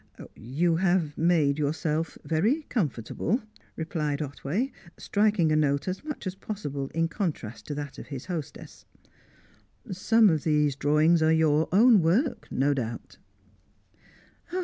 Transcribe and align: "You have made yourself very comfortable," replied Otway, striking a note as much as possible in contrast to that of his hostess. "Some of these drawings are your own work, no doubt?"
"You 0.35 0.77
have 0.77 1.15
made 1.15 1.59
yourself 1.59 2.17
very 2.25 2.63
comfortable," 2.69 3.43
replied 3.75 4.19
Otway, 4.19 4.71
striking 4.97 5.51
a 5.51 5.55
note 5.55 5.87
as 5.87 6.03
much 6.03 6.25
as 6.25 6.33
possible 6.33 6.89
in 6.95 7.07
contrast 7.07 7.67
to 7.67 7.75
that 7.75 7.99
of 7.99 8.07
his 8.07 8.25
hostess. 8.25 8.85
"Some 9.91 10.31
of 10.31 10.43
these 10.43 10.75
drawings 10.75 11.21
are 11.21 11.31
your 11.31 11.69
own 11.71 12.01
work, 12.01 12.51
no 12.51 12.73
doubt?" 12.73 13.19